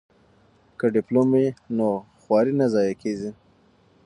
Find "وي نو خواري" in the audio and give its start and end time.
1.35-2.53